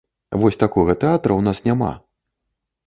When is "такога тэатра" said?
0.63-1.31